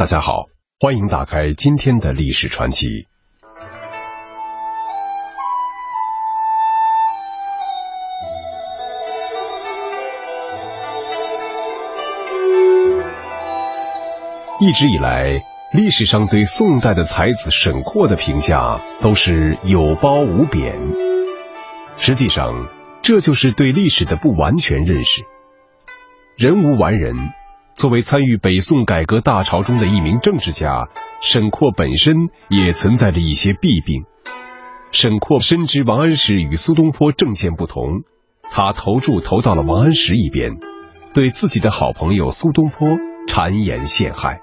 [0.00, 0.46] 大家好，
[0.78, 3.06] 欢迎打开今天的历史传奇。
[14.58, 15.42] 一直以来，
[15.74, 20.80] 历史上对宋代的才子沈括的评价都是有褒无贬。
[21.98, 22.68] 实际上，
[23.02, 25.26] 这就是对历史的不完全认识。
[26.38, 27.34] 人无完人。
[27.74, 30.88] 作为参与北宋改革大潮中的一名政治家，
[31.22, 32.14] 沈括本身
[32.48, 34.04] 也存在着一些弊病。
[34.92, 38.02] 沈括深知王安石与苏东坡政见不同，
[38.50, 40.58] 他投注投到了王安石一边，
[41.14, 42.98] 对自己的好朋友苏东坡
[43.28, 44.40] 谗言陷害，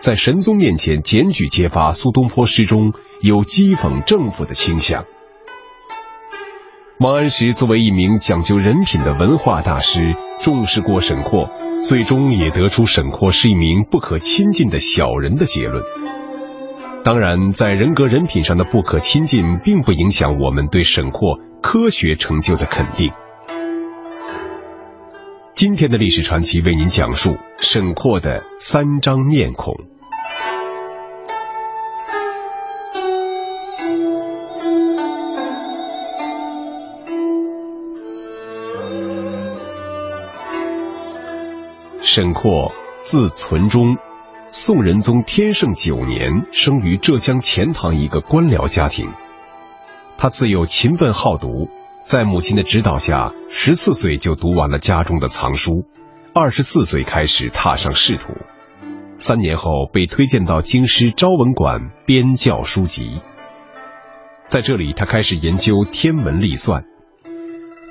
[0.00, 5.06] 在神宗面前检举揭发苏东坡诗中有讥讽政府的倾向。
[7.00, 11.48] 王安石作为一名讲究人品的文化大师，重视过沈括，
[11.84, 15.84] 最终也得出沈括是一名不可亲近的小人的结论。
[17.04, 23.12] 当然，在人格人品上的不可亲近，并不影响我们对沈括科学成就的肯定。
[25.54, 29.76] 今天的历史传奇为您讲述沈括的三张面孔。
[42.10, 43.98] 沈括，字存中，
[44.46, 49.10] 宋仁宗天圣九年生于浙江钱塘一个官僚家庭。
[50.16, 51.68] 他自幼勤奋好读，
[52.04, 55.84] 在母亲的指导下，十四岁就读完了家中的藏书，
[56.32, 58.32] 二十四岁开始踏上仕途。
[59.18, 63.20] 三年后被推荐到京师昭文馆编校书籍，
[64.48, 66.84] 在这里他开始研究天文历算。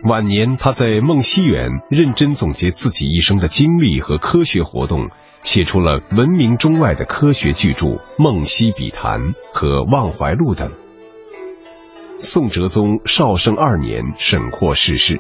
[0.04, 5.10] 晚年，他在梦溪园认真总结自己一生的经历和科学活动，
[5.44, 7.86] 写出了闻名中外的科学巨著
[8.18, 10.72] 《梦溪笔谈》和《忘怀录》等。
[12.20, 15.20] 宋哲宗绍圣二年，沈括逝世。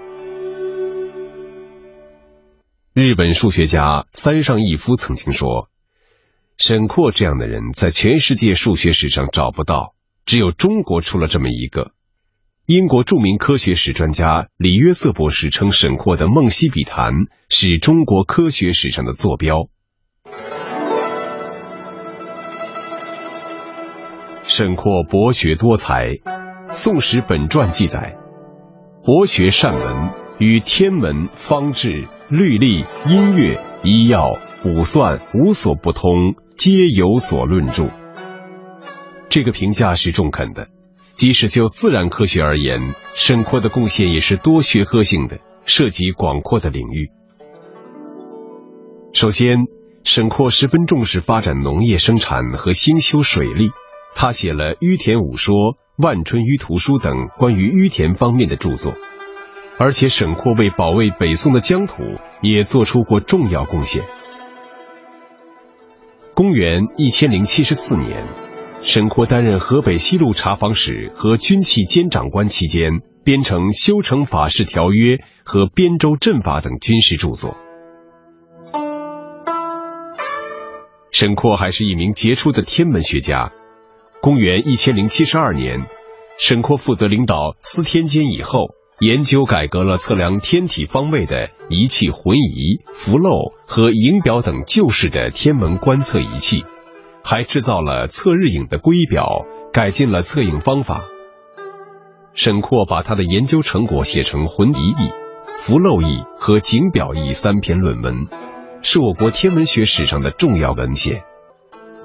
[2.94, 5.70] 日本数学家三上义夫曾经说
[6.58, 11.94] ：“沈括这样的人，在全世界数学史上找不到，只有中国出了这么一个。”
[12.68, 17.14] 英国著名科学史专家李约瑟博士称，沈括的《梦溪笔谈》
[17.48, 19.70] 是中国科学史上的坐标。
[24.44, 26.08] 沈括博学多才，
[26.72, 28.18] 《宋史本传》记载，
[29.06, 37.90] 博学善文，与天文、方志、律历、音乐、医药、卜算无所不通，皆有所论著。
[39.30, 40.68] 这个评价是中肯的。
[41.18, 47.10] 即使就自然科学而言，沈括的贡献也是多学科性的，涉及广阔的领域。
[49.14, 49.66] 首先，
[50.04, 53.72] 沈括十分重视发展农业生产和兴修水利，
[54.14, 55.56] 他写了《於田武说》
[55.98, 58.94] 《万春於图书》等关于於田方面的著作。
[59.80, 62.04] 而且，沈括为保卫北宋的疆土
[62.44, 64.04] 也做出过重要贡献。
[66.36, 68.47] 公元一千零七十四年。
[68.82, 77.58] 沈括担任河北西路查访使和军器监长官期间，编成《修成法式条约》和《边州阵法》等军事著作。
[81.12, 83.52] 沈括还是一名杰出的天文学家。
[84.22, 85.86] 公元一千零七十二年，
[86.38, 93.32] 沈括负责领导司天监以后，研究改革了测量天体方位的仪器浑仪、浮漏
[93.66, 96.64] 和影表等旧式的天文观测仪器。
[97.30, 101.04] 还制造了测日影的圭表，改进了测影方法。
[102.34, 104.94] 沈括把他的研究成果写成《浑仪义》
[105.60, 108.28] 《符漏义》和《景表义》三篇论文，
[108.82, 111.24] 是我国天文学史上的重要文献。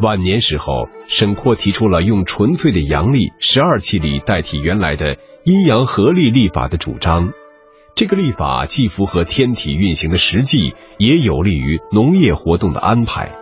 [0.00, 7.30] 晚年时候，沈括提出了用纯粹的阳历十二气历代替原来的阴阳合历历法的主张。
[7.94, 13.38] 这个历法既符合天体运行的实际，也有利于农业活动的安排。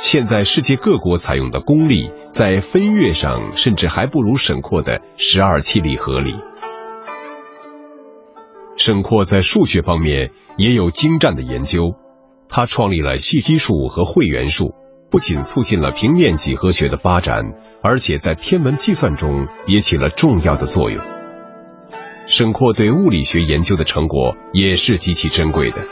[0.00, 6.36] 现在世界各国采用的公历，在分月上甚至还不如沈括的十二气历合理。
[8.76, 11.96] 沈括在数学方面也有精湛的研究，
[12.48, 14.72] 他创立了细基数和会元数，
[15.10, 21.02] 不仅促进了平面几何学的发展，而且在天文计算中也起了重要的作用。
[22.24, 25.78] 沈括对物理学研究的成果也是极其珍贵的。《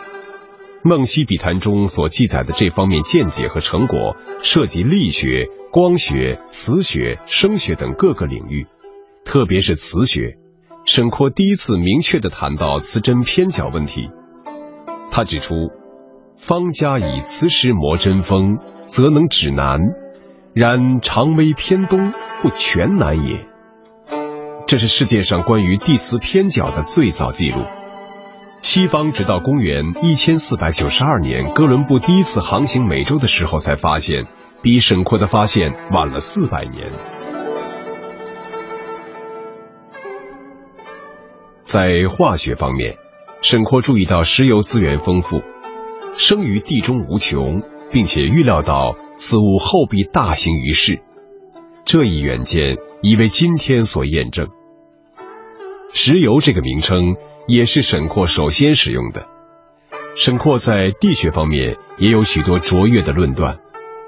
[0.86, 8.68] 梦溪笔谈》中所记载的这方面见解和成果，涉及力学、光学、磁学、声学等各个领域，
[9.24, 10.36] 特别是磁学。
[10.84, 14.10] 沈括第一次明确的谈到磁针偏角问题。
[15.10, 15.54] 他指出，
[16.36, 19.80] 方家以磁石磨针锋，则能指南；
[20.54, 22.12] 然长微偏东，
[22.44, 23.44] 不全南也。
[24.68, 27.64] 这是世界上关于地磁偏角的最早记录。
[28.66, 34.26] 西方直到公元一千四百九十二年，哥伦布第一次航行美洲的时候才发现，
[34.60, 36.90] 比沈括的发现晚了四百年。
[41.62, 42.96] 在化学方面，
[43.40, 45.42] 沈括注意到石油资源丰富，
[46.16, 51.00] 生于地中无穷，并且预料到此物后必大行于世。
[51.84, 54.48] 这一远见已为今天所验证。
[55.94, 57.14] 石油这个名称。
[57.46, 59.26] 也是沈括首先使用的。
[60.14, 63.58] 沈括在地学方面也有许多卓越的论断。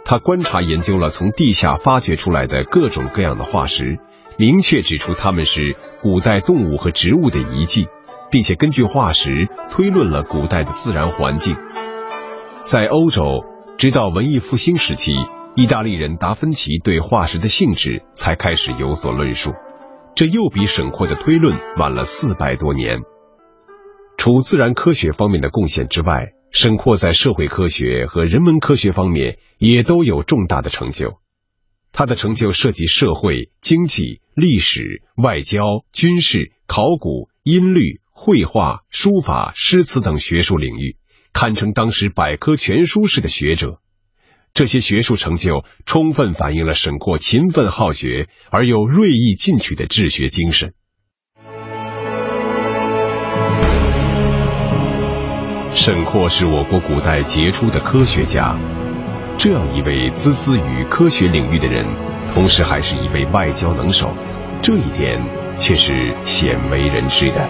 [0.05, 3.99] 他观察研究了从地下发掘出来的各种各样的化石，
[4.39, 7.89] 明确指出它们是古代动物和植物的遗迹，
[8.31, 11.57] 并且根据化石推论了古代的自然环境。
[12.65, 13.45] 在欧洲，
[13.77, 15.13] 直到文艺复兴时期，
[15.55, 19.53] 意大利人达芬奇对化石的性质才开始有所论述，
[20.15, 22.99] 这又比沈括的推论晚了四百多年。
[24.19, 31.21] 除自然科学方面的贡献之外，沈括在社会科学和人文科学方面也都有重大的成就。
[31.93, 35.63] 他的成就涉及社会、经济、历史、外交、
[35.93, 40.97] 军事、考古、音律、绘画、书法、诗词等学术领域，
[41.33, 43.81] 堪称当时百科全书式的学者。
[44.53, 50.75] 这些学术成就充分反映了沈括勤奋好学而又锐意进取的治学精神。
[55.81, 58.59] 沈括是我国古代杰出的科学家，
[59.39, 61.87] 这样一位孜孜于科学领域的人，
[62.35, 64.13] 同时还是一位外交能手，
[64.61, 65.23] 这一点
[65.57, 67.49] 却是鲜为人知的。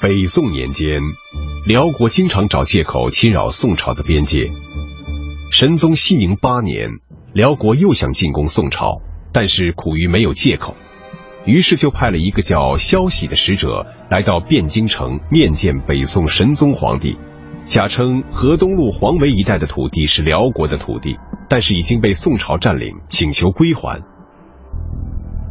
[0.00, 1.00] 北宋年间。
[1.68, 4.50] 辽国经常找借口侵扰宋朝的边界。
[5.50, 6.88] 神宗熙宁八年，
[7.34, 9.02] 辽国又想进攻宋朝，
[9.34, 10.74] 但是苦于没有借口，
[11.44, 17.18] 于是就派了一个叫萧喜的使者来到汴京城面见北宋神宗皇帝，
[17.64, 21.18] 假称河东路黄维一带的土地是辽国的土地，
[21.50, 24.00] 但是已经被宋朝占领，请求归还。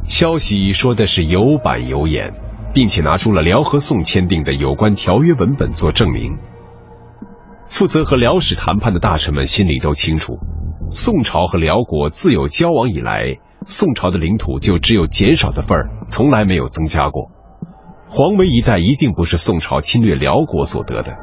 [0.09, 2.33] 萧喜说的是有板有眼。
[2.73, 6.37] 并且拿出了辽和宋签订的有关条约文本做证明。
[7.67, 10.39] 负责和辽史谈判的大臣们心里都清楚，
[10.89, 17.31] 宋朝和辽国自有交往以来，宋朝的领土就只有减少的份儿，从来没有增加过。
[18.09, 21.17] 黄维一带一定不是宋朝侵略辽国所得的。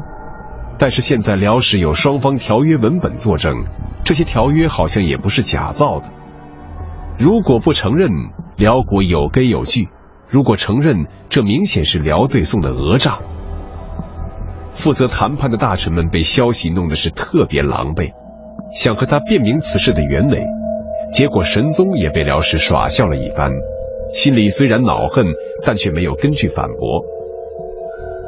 [0.77, 3.65] 但是现在辽史有双方条约文本作证，
[4.05, 6.11] 这些条约好像也不是假造的。
[7.19, 8.11] 如果不承认，
[8.57, 9.89] 辽国有根有据。
[10.29, 13.21] 如果承认，这明显是辽对宋的讹诈。
[14.73, 18.11] 负责谈判的大臣们被消息弄得是特别狼狈，
[18.75, 20.43] 想和他辩明此事的原委，
[21.13, 23.53] 结果神宗也被辽史耍笑了一番，
[24.13, 25.27] 心里虽然恼恨，
[25.65, 27.05] 但却没有根据反驳。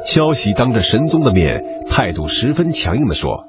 [0.05, 3.45] 消息当着神宗的面，态度十分强硬的说：“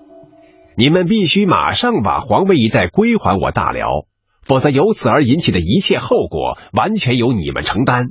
[0.77, 4.07] 你们必须马上把皇位一带归还我大辽，
[4.43, 8.09] 否则由此而引起的一切后果，完全由你们承担。”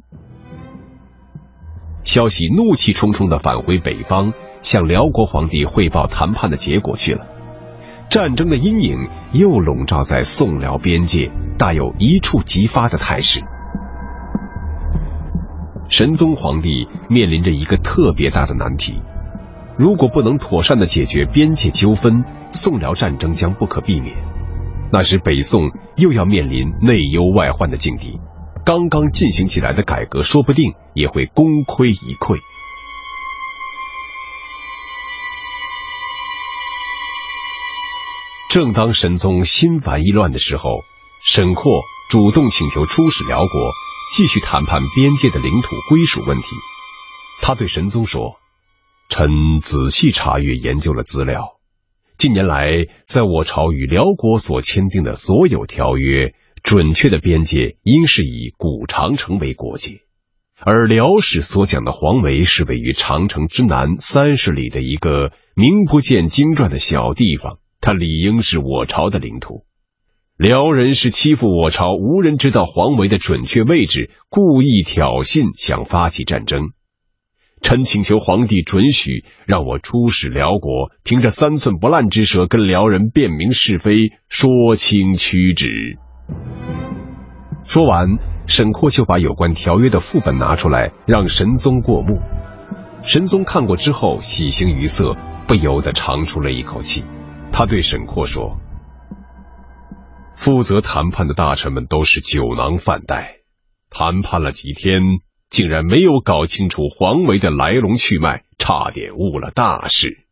[2.07, 7.27] 消息怒气冲冲的返回北方，向辽国皇帝汇报谈判的结果去了。
[8.09, 13.41] 战争的阴影又笼罩在宋辽边界，大有一触即发的态势。
[15.89, 19.01] 神宗皇帝面临着一个特别大的难题：
[19.77, 22.23] 如果不能妥善的解决边界纠纷，
[22.53, 24.15] 宋辽战争将不可避免。
[24.93, 28.17] 那时北宋又要面临内忧外患的境地。
[28.67, 32.37] 刚刚进行起来的改革，说不定也会功亏一篑。
[38.51, 40.81] 正当神宗心烦意乱的时候，
[41.23, 43.71] 沈括主动请求出使辽国，
[44.13, 46.47] 继续谈判边界的领土归属问题。
[47.41, 48.35] 他对神宗说
[49.07, 51.53] ：“臣仔细查阅研究了资料，
[52.17, 56.33] 近年来在我朝与辽国所签订的所有条约。”
[56.63, 60.01] 准确的边界应是以古长城为国界，
[60.59, 69.65] 而辽史所讲的黄维是位于长城之南三十里的一个名不见经传的小地方，它理应是我朝的领土。
[70.37, 76.71] 辽人是欺负我朝，无人知道黄维的准确位置，故意挑衅，想发起战争。
[77.59, 85.97] 臣请求皇帝准许让我出使辽国，凭着三寸不烂之舌跟辽人辨明是非，说清曲直。
[87.63, 88.17] 说完，
[88.47, 92.19] 沈括就把有关条约的副本拿出来，让神宗过目。
[93.01, 95.15] 神宗看过之后，喜形于色，
[95.47, 97.03] 不由得长出了一口气。
[97.51, 98.59] 他对沈括说
[100.35, 103.37] ：“负责谈判的大臣们都是酒囊饭袋，
[103.89, 105.03] 谈判了几天。”
[105.49, 110.25] 竟然没有搞清楚黄维的来龙去脉，差点误了大事。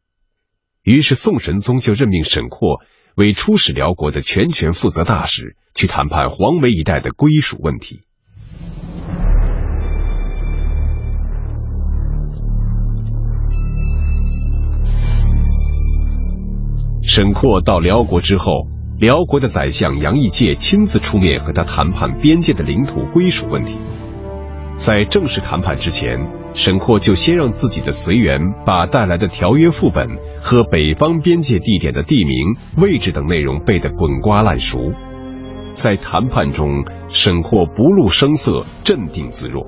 [0.84, 2.82] 于是宋神宗就任命沈括
[3.16, 8.02] 为出使辽国的全权负责大使，去谈判黄梅一带的归属问题。
[17.02, 18.52] 沈括到辽国之后，
[19.00, 23.78] 辽国的宰相杨义介亲自出面和他谈判边界的领土归属问题。
[24.76, 26.20] 在正式谈判之前，
[26.56, 30.08] 沈括就先让自己的随员把带来的条约副本
[30.42, 34.94] 和北方边界地点的地名、位置等内容背得滚瓜烂熟。
[35.76, 39.68] 在谈判中，沈括不露声色，镇定自若。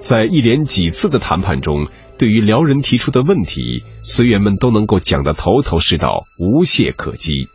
[0.00, 1.86] 在一连几次的谈判中，
[2.18, 7.48] 对于辽人提出的问题，随员们都能够讲得头头是道，无懈可击。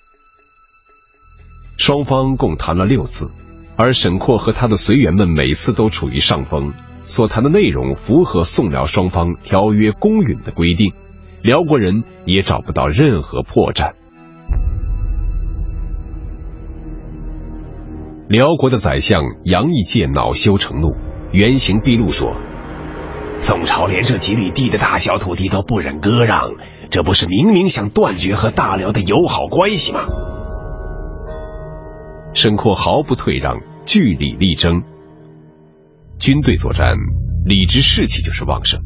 [1.78, 3.32] 双方共谈了六次。
[3.78, 6.72] 而沈括和他的随员们每次都处于上风，
[7.12, 10.94] 所谈的内容符合宋辽双方条约公允的规定，
[11.44, 13.96] 辽国人也找不到任何破绽。
[18.30, 20.96] 辽国的宰相杨义介恼羞成怒，
[21.34, 22.32] 原形毕露说
[23.36, 26.52] ：“宋朝连这几里地的大小土地都不忍割让，
[26.90, 30.06] 这不是明明想断绝和大辽的友好关系吗？”
[32.34, 33.58] 沈括毫不退让。
[33.86, 34.84] 据理力争，
[36.22, 36.94] 军队作战，
[37.46, 38.82] 理直士气就是旺盛，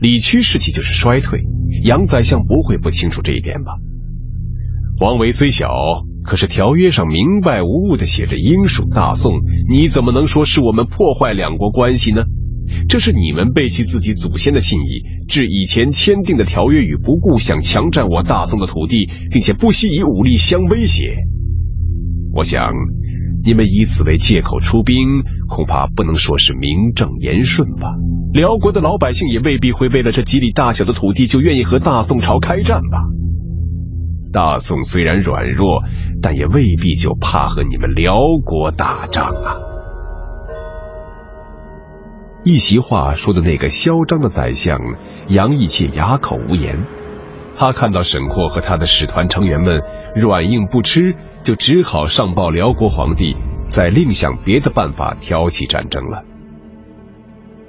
[0.00, 1.40] 理屈士气就是衰退。
[1.82, 3.72] 杨宰相不会不清楚这一点吧？
[5.00, 5.68] 王维虽小，
[6.22, 9.32] 可是条约上明白无误的写着英属大宋，
[9.68, 12.22] 你怎么能说是我们破坏两国关系呢？
[12.88, 21.08] 这是你们背弃自己祖先的信义，置以前签订的条约于不顾，想强占我大宋的土地，并且不惜以武力相威胁。
[22.32, 22.72] 我想。
[23.44, 27.92] 你们以此为借口出兵，恐怕不能说是名正言顺吧？
[28.32, 32.98] 辽国的老百姓也未必会为了这几里大小的土地就愿意和大宋朝开战吧？
[34.32, 35.82] 大宋虽然软弱，
[36.22, 39.60] 但也未必就怕和你们辽国打仗啊！
[42.42, 44.78] 一席话说的那个嚣张的宰相
[45.28, 46.86] 杨义气哑口无言。
[47.54, 49.82] 他看到沈括和他的使团成员们
[50.16, 53.36] 软硬不吃，就只好上报辽国皇帝，
[53.72, 56.24] 再另想别的办法挑起战争了。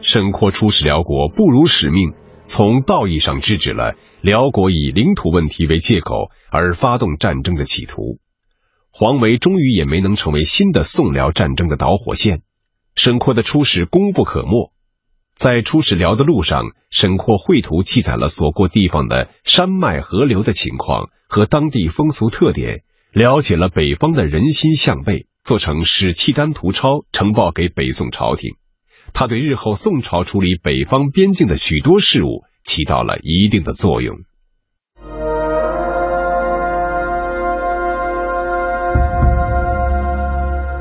[0.02, 2.12] 沈括出使辽国不辱使命，
[2.44, 8.20] 从道义上制止了辽国以领土问题为借口而发动战争的企图。
[8.92, 12.42] 黄维终于也没能成为新的宋辽战争的导火线。
[12.98, 14.74] 沈括的出使功不可没。
[15.36, 22.84] 在出使辽的路上，沈括绘图记载了所过地方的山脉河流的情况和当地风俗特点，
[23.14, 28.52] 了解了北方的人心向背，做成《使契丹图钞》，呈报给北宋朝廷。
[29.14, 34.16] 他对日后宋朝处理北方边境的许多事务起到了一定的作用。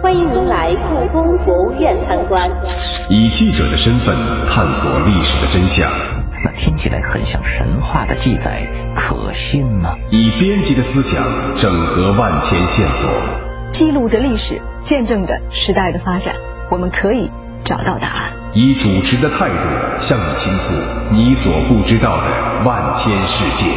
[0.00, 2.49] 欢迎您来故宫博物院参观。
[3.11, 4.14] 以记者的身份
[4.47, 5.90] 探索历史的真相，
[6.45, 8.64] 那听起来很像神话的记载，
[8.95, 9.97] 可信吗？
[10.12, 13.11] 以编辑的思想整合万千线索，
[13.73, 16.35] 记录着历史，见证着时代的发展，
[16.71, 17.31] 我们可以
[17.64, 18.33] 找到答案。
[18.55, 20.75] 以主持的态度向你倾诉
[21.11, 22.31] 你所不知道的
[22.67, 23.71] 万千世界。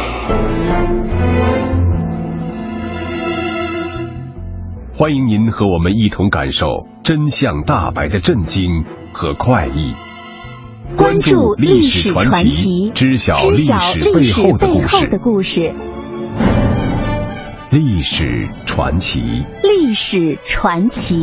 [4.92, 6.66] 欢迎您和我们一同感受
[7.02, 8.84] 真相大白的震惊
[9.14, 9.94] 和快意。
[10.94, 14.58] 关注历史传奇，知晓历史背后
[15.08, 15.74] 的故事。
[17.68, 21.16] 历史传奇，历史传奇。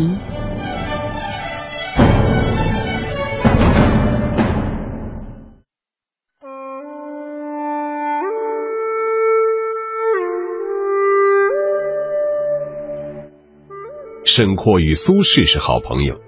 [14.26, 16.20] 沈括与苏轼是好朋友，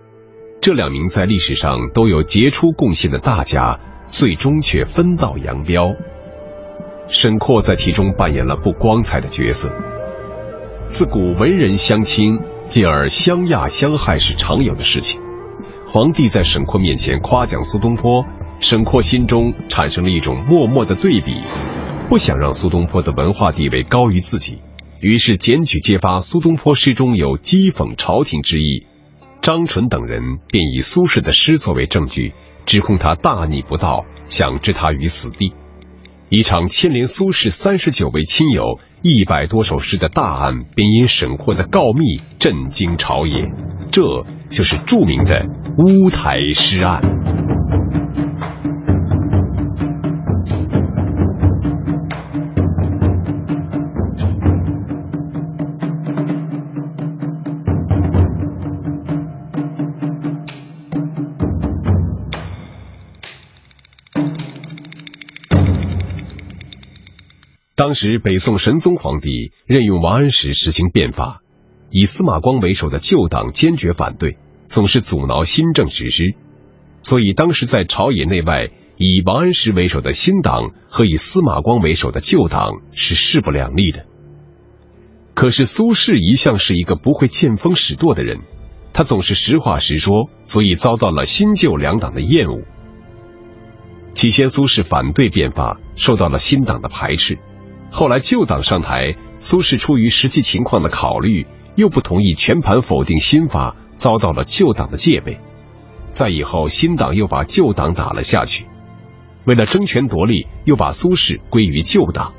[0.61, 3.81] 这两名在历史上都有杰出贡献的大家，
[4.11, 5.93] 最终却分道扬镳。
[7.07, 9.69] 沈括在其中扮演了不光彩的角色。
[10.87, 15.19] 自古文人相亲，继而相亚相害是常有的事情。
[15.87, 18.23] 皇帝在沈括面前夸奖苏东坡，
[18.59, 21.41] 沈括心中产生了一种默默的对比，
[22.07, 24.59] 不想让苏东坡的文化地位高于自己，
[25.01, 28.85] 于是检举揭发苏东坡诗中有讥讽朝廷之意。
[29.41, 32.33] 张纯等人便以苏轼的诗作为证据，
[32.65, 35.53] 指控他大逆不道，想置他于死地。
[36.29, 43.43] 一场牵连苏轼三十九位亲友、一百多首诗的大案，便因沈括的告密震惊朝野。
[43.91, 44.01] 这
[44.49, 45.45] 就是著名的
[45.77, 47.24] 乌台诗案。
[67.85, 71.41] 当时北宋神宗皇帝任用王安石实行变法，
[71.91, 76.33] 以司马光为首的旧党坚决反对，总是阻挠新政实施，
[77.03, 84.07] 所以当时在朝野内外，以王安石为首的新党和以司马光为首的旧党是势不两立的。
[85.35, 88.39] 可是苏轼一向是一个不会见风使舵的人，
[88.93, 92.63] 他总是实话实说，所以遭到了新旧两党的厌恶。
[94.15, 97.37] 起先苏轼反对变法，受到了新党的排斥。
[97.95, 105.39] 后来旧党上台，苏轼出于实际情况的考虑，又不同意全盘否定新法，遭到了旧党的戒备。
[106.11, 108.65] 再以后，新党又把旧党打了下去。
[109.45, 112.33] 为了争权夺利，又把苏轼归于旧党。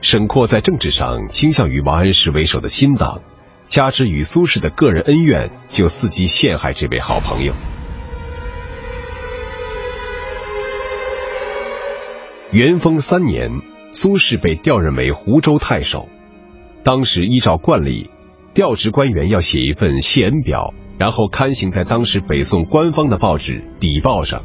[0.00, 3.22] 沈括在政治上倾向于王安石为首的新党，
[3.66, 7.52] 加之与苏轼的个人恩怨，就伺机陷害这位好朋友。
[12.52, 13.67] 元丰三年。
[13.90, 16.08] 苏轼被调任为湖州太守，
[16.82, 18.10] 当时依照惯例，
[18.52, 24.44] 调职官员要写一份谢恩表，然后刊行在当时北宋官方的报纸《邸报》上。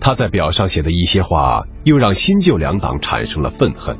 [0.00, 3.98] 他在表上写的一些话，又让新旧两党产生了愤恨。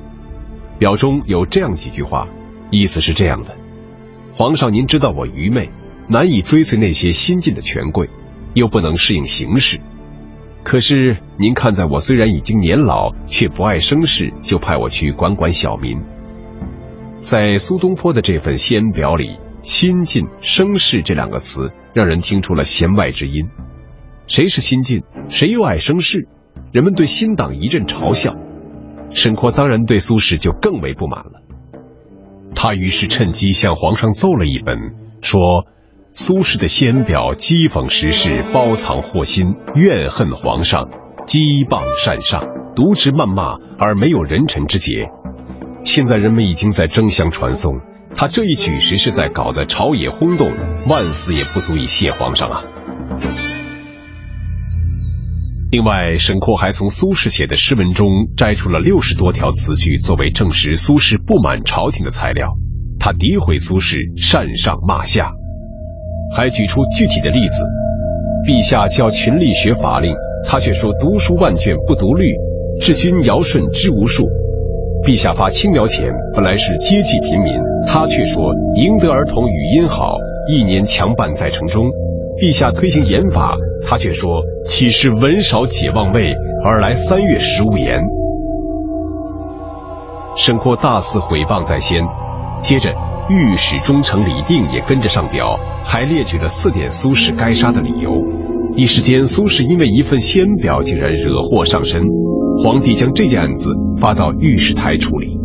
[0.78, 2.28] 表中有这样几句话，
[2.70, 3.56] 意思是这样的：
[4.34, 5.70] 皇上，您知道我愚昧，
[6.08, 8.10] 难以追随那些新进的权贵，
[8.54, 9.78] 又不能适应形势。
[10.64, 16.00] 可是您看在我虽然已经年老，却不爱生事，就派我去管管小民。
[17.18, 23.48] 在苏东坡的这份谢恩表里，“新进”“生事”这两个词，让人听出了弦外之音。
[24.26, 25.02] 谁是新进？
[25.28, 26.28] 谁又爱生事？
[26.72, 28.34] 人们对新党一阵嘲笑。
[29.10, 31.42] 沈括当然对苏轼就更为不满了。
[32.54, 34.78] 他于是趁机向皇上奏了一本，
[35.20, 35.66] 说。
[36.16, 40.84] 苏轼的先表讥讽时事，包藏祸心，怨恨皇上，
[41.26, 42.40] 讥谤善上，
[42.76, 45.08] 渎职谩骂，而没有人臣之节。
[45.84, 47.80] 现在人们已经在争相传颂，
[48.14, 50.52] 他这一举实是在搞得朝野轰动，
[50.86, 52.62] 万死也不足以谢皇上啊！
[55.72, 62.50] 另外，沈括还从苏轼写的诗文中摘出了六十多条词句，作为证实苏轼不满朝廷的材料。
[63.00, 65.32] 他诋毁苏轼，善上骂下。
[66.30, 67.64] 还举出具体的例子，
[68.46, 70.14] 陛下教群吏学法令，
[70.46, 72.26] 他却说读书万卷不读律；
[72.80, 74.26] 治君尧舜知无数。
[75.04, 77.54] 陛下发青苗钱，本来是接济贫民，
[77.86, 80.16] 他却说赢得儿童语音好，
[80.48, 81.86] 一年强半在城中。
[82.38, 83.54] 陛下推行严法，
[83.86, 86.34] 他却说岂是文少解忘位，
[86.64, 88.02] 而来三月十五言。
[90.36, 92.02] 沈括大肆毁谤在先，
[92.60, 93.13] 接着。
[93.30, 98.10] 御史中丞李定也跟着上表，还列举了四点苏轼该杀的理由。
[98.76, 102.02] 一时间，苏轼因为一份谢恩表，竟然惹祸上身。
[102.62, 105.38] 皇帝将这件案子发到御史台处理。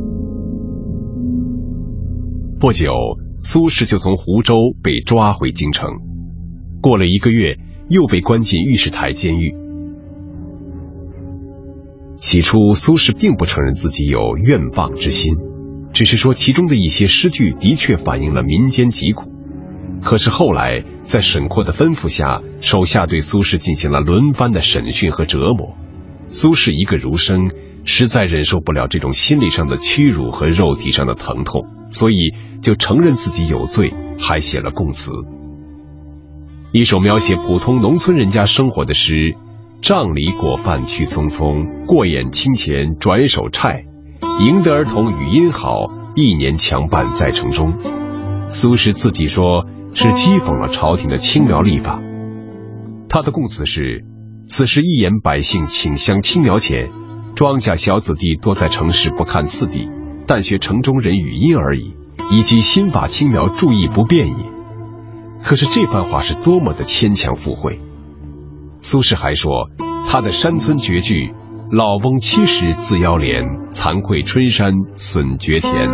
[2.59, 2.91] 不久，
[3.37, 5.89] 苏轼就从湖州被抓回京城。
[6.81, 9.55] 过了一个月，又被关进御史台监狱。
[12.19, 15.35] 起初，苏轼并不承认自己有怨谤之心。
[15.91, 19.32] 只是说其中的一些诗句的确反映了民间疾苦，
[20.04, 25.75] 可是后来在沈括的吩咐下，手下对苏轼进行了轮番的审讯和折磨。
[26.30, 27.52] 苏轼一个儒生，
[27.86, 35.12] 实在忍受不了这种心理上的屈辱和肉体上的疼痛，所以就承认自己有罪，还写了供词。
[36.71, 39.36] 一首描写普通农村人家生活的诗
[39.82, 43.86] ：“帐里果饭去匆匆，过眼清钱转手拆。”
[44.39, 47.73] 赢得儿童语音好，一年强半在城中。
[48.47, 51.99] 苏轼自己说是讥讽了朝廷的青苗立法。
[53.10, 54.06] 他的供词是：
[54.47, 56.89] 此时一言百姓请乡青苗钱，
[57.36, 59.89] 庄稼小子弟多在城市不看次第，
[60.25, 61.95] 但学城中人语音而已，
[62.32, 64.45] 以及新法青苗注意不便也。
[65.43, 67.82] 可是这番话是多么的牵强附会。
[68.82, 69.69] 苏轼还说，
[70.08, 71.34] 他的山村绝句
[71.71, 75.88] “老翁七十自腰镰，惭愧春山损绝田”，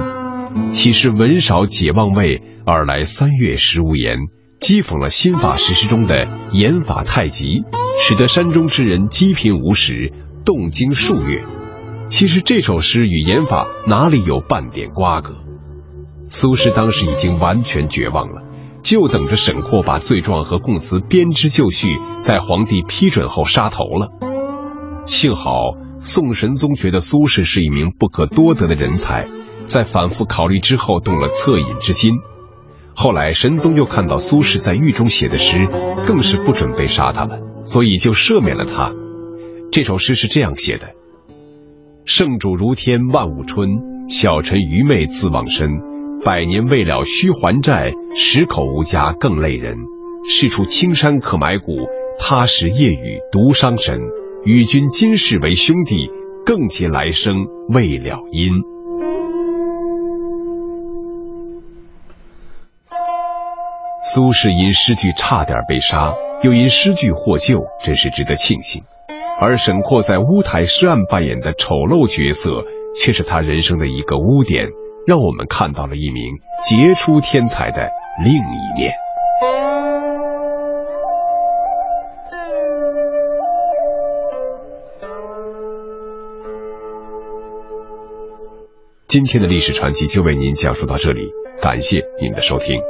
[0.71, 4.19] 岂是文少解忘味，二来三月食无言，
[4.61, 7.63] 讥讽了新法实施中的盐法太急，
[7.99, 10.13] 使得山中之人积贫无食，
[10.45, 11.43] 动经数月。
[12.07, 15.33] 其实这首诗与盐法哪里有半点瓜葛？
[16.29, 18.43] 苏轼当时已经完全绝望了，
[18.81, 24.34] 就等着沈括把罪状和供词编织就绪，在皇帝批准后杀头了。
[25.05, 25.51] 幸好
[25.99, 29.27] 宋神宗觉得苏轼是一名不可多得的人才，
[29.65, 32.13] 在反复考虑之后动了恻隐之心。
[32.95, 35.67] 后来神宗又看到苏轼在狱中写的诗，
[36.05, 38.93] 更是不准备杀他了，所以就赦免了他。
[39.71, 40.93] 这首诗是这样写的
[42.05, 45.67] ：“圣主如天万物春，小臣愚昧自忘身。
[46.23, 49.77] 百年未了须还债，十口无家更累人。
[50.27, 51.73] 是处青山可埋骨，
[52.17, 53.99] 他时夜雨独伤神。
[54.45, 56.11] 与君今世为兄弟，
[56.45, 58.51] 更结来生未了因。”
[64.05, 68.83] 苏轼因诗句差点被杀，又因诗句获救，真是值得庆幸。
[69.41, 72.51] 而沈括在乌台诗案扮演的丑陋角色，
[72.95, 74.67] 却是他人生的一个污点，
[75.07, 76.21] 让我们看到了一名
[76.61, 77.89] 杰出天才的
[78.23, 78.91] 另一面。
[89.15, 92.81] 今天的历史传奇就为您讲述到这里，感谢您的收听。